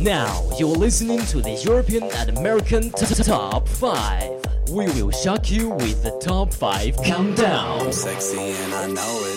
[0.00, 4.30] Now you're listening to the European and American t- t- Top 5.
[4.70, 7.92] We will shock you with the Top 5 Countdown.
[7.92, 9.27] Sexy and I know it.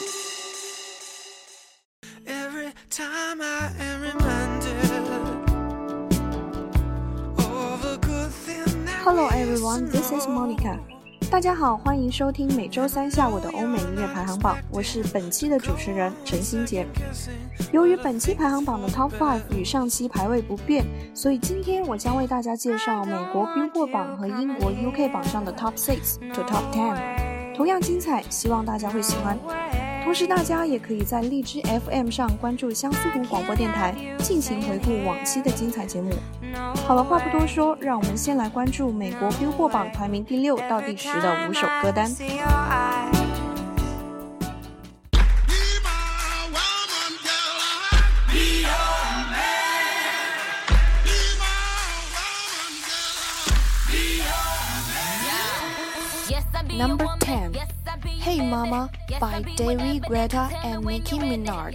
[11.31, 16.85] 大家好，欢迎收听每周三下午的欧美音乐排行榜，我是本期的主持人陈欣杰。
[17.71, 29.39] 由于本期排行榜的 Top Five 与上期排位不变，所以今天我将为大家介绍美国 Billboard 榜和英国 UK 榜上的 Top Six to Top Ten，同样精彩，希望大家会喜欢。
[30.03, 36.11] 同时，大家也可以在荔枝 FM 上关注相思湖广播电台，进行回顾往期的精彩节目。
[36.85, 42.11] 好了，话不多说，让我们先来关注美国 Billboard 榜排名第六到第十的五首歌单。
[56.77, 57.50] Number your
[58.43, 58.89] 妈妈
[59.19, 61.73] ，by David Guetta and Nicki Minaj。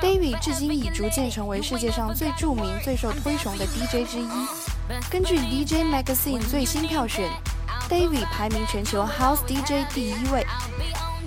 [0.00, 4.28] David 至今已逐渐成为世界上最著名、最受推崇的 DJ 之一。
[5.10, 7.30] 根据 DJ Magazine 最新票选
[7.88, 10.46] ，David 排名全球 House DJ 第一位。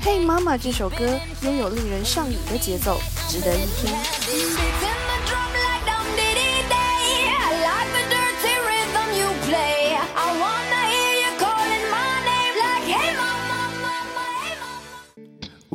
[0.01, 5.04] Hey Mama 这首歌拥有令人上瘾的节奏，值得一听。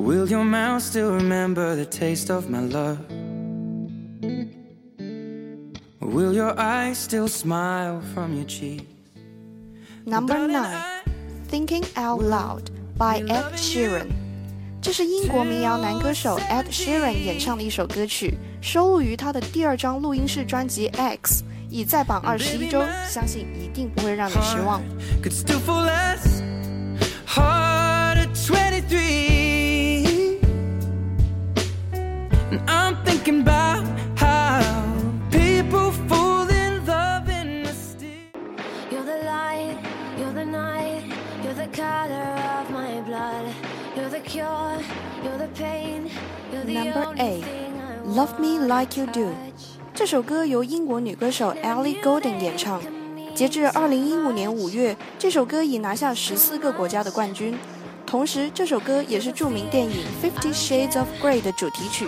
[0.09, 2.97] Will your mouth still remember the taste of my love?
[5.99, 8.88] Will your eyes still smile from your cheek?
[10.05, 10.81] Number nine,
[11.49, 14.07] Thinking Out Loud by Ed Sheeran。
[14.81, 24.81] 这是英国民谣男歌手 Ed Sheeran 演唱的一首歌曲，收录于他的第二张录音室专辑《X》，已在榜二十一周，相信一定不会让你失望。
[33.19, 33.83] thinking about
[34.17, 34.61] how
[35.29, 38.35] people fall in love in mysterious.
[38.91, 39.77] You're the light,
[40.17, 41.03] you're the night,
[41.43, 43.45] you're the color of my blood.
[43.95, 44.81] You're the cure,
[45.23, 46.09] you're the pain,
[46.51, 49.31] you're the Number only eight, thing I Love Me Like You Do。
[49.93, 52.81] 这首歌由英国女歌手 Ellie Goulding 演唱。
[53.33, 57.57] 截至二零一五年五月，这首歌已拿下十四个国家的冠军。
[58.05, 62.07] 同时，这首歌也是着名电影《Fifty Shades of Grey》的主题曲。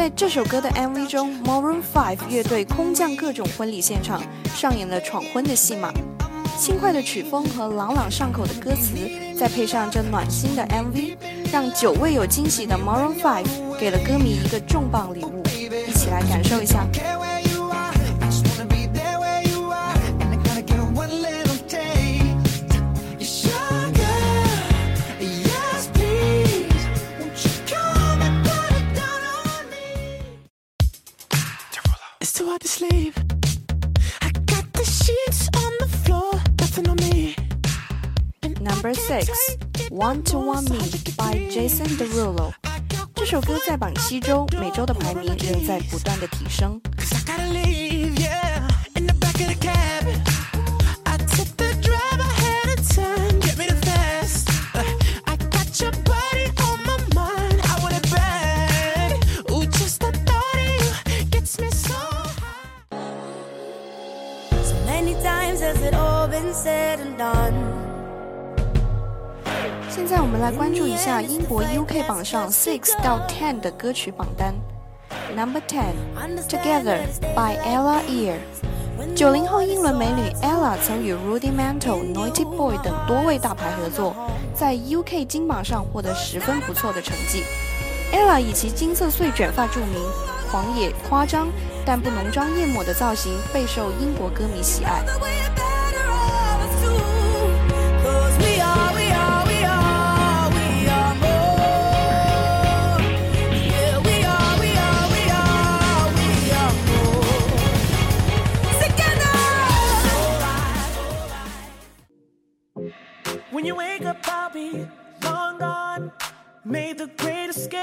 [0.00, 4.22] 在这首歌的 MV 中，Maroon Five 乐队空降各种婚礼现场，
[4.56, 5.92] 上演了闯婚的戏码。
[6.58, 8.94] 轻快的曲风和朗朗上口的歌词，
[9.38, 11.18] 再配上这暖心的 MV，
[11.52, 13.44] 让久未有惊喜的 Maroon Five
[13.78, 15.42] 给了歌迷一个重磅礼物。
[15.86, 16.86] 一起来感受一下。
[38.90, 39.56] Number six,
[39.88, 40.80] Want to Want Me
[41.16, 42.50] by Jason Derulo。
[43.14, 46.80] 这首歌在榜西周，每周的排名仍在不断的提升。
[70.10, 74.52] 现在我们来关注一下英国 UK 榜上 Six 到 Ten 的歌曲榜单。
[75.36, 75.92] Number Ten,
[76.48, 76.98] Together
[77.32, 78.34] by Ella Ear。
[79.14, 84.16] 九零后英伦美女 Ella 曾与 Rudimental、Naughty Boy 等多位大牌合作，
[84.52, 87.44] 在 UK 金榜上获得十分不错的成绩。
[88.12, 90.02] Ella 以其金色碎卷发著名，
[90.50, 91.46] 狂野夸张
[91.86, 95.04] 但不浓妆艳抹的造型备受英国歌迷喜爱。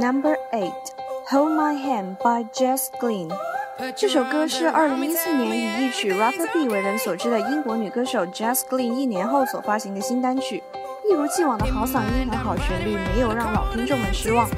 [0.00, 0.72] Number eight,
[1.30, 3.28] Hold My Hand by Jess Glynn。
[3.94, 10.62] 这首歌是2014年以一曲《Rapper B》为人所知的英国女歌手 Jess Glynn 一年后所发行的新单曲。
[11.06, 14.48] 一如既往的好嗓音和好旋律没有让老听众们失望，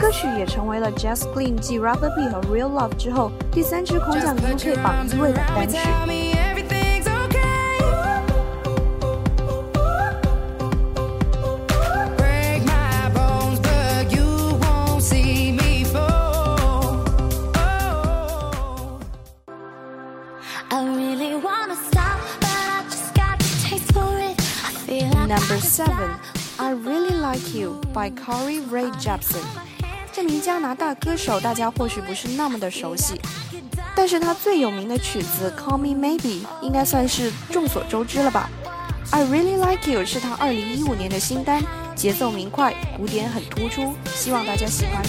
[0.00, 5.78] 歌曲也成为了 Jess Glynn 继《Rapper B》和《Real Love》之后第三支空降 UK 榜一位的单曲。
[25.28, 26.10] Number seven,
[26.56, 29.42] I Really Like You by Corey Ray Jepsen。
[30.12, 33.20] 这名加拿大歌手大家或许不是那么的熟悉，
[33.94, 38.50] 但是他最有名的曲子《Call Me Maybe》应该算是众所周知了吧。
[39.10, 41.62] I Really Like You 是他2015年的新单，
[41.94, 45.02] 节奏明快，鼓点很突出，希望大家喜欢。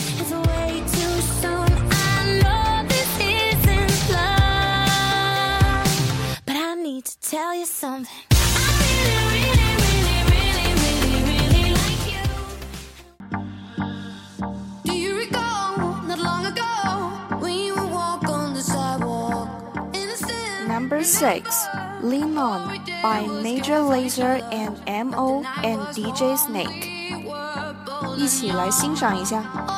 [18.55, 19.49] the sidewalk?
[19.93, 20.69] Innocent.
[20.69, 21.67] Number six,
[22.03, 22.69] Lean On
[23.03, 25.45] by Major Lazer and M.O.
[25.63, 26.69] and DJ Snake。
[26.71, 29.78] We were both 一起来欣赏一下。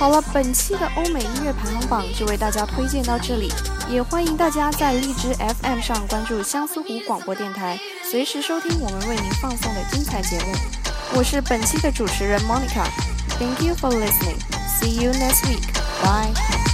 [0.00, 3.52] 好了，本期的欧美音乐排行榜就为大家推荐到这里，
[3.86, 10.54] 也欢迎大家在荔枝 FM 上关注相思湖广播电台，随时收听我们为您放送的精彩节目。
[11.14, 14.38] 我是本期的主持人 Monica，Thank you for listening.
[14.80, 15.66] See you next week.
[16.02, 16.69] Bye.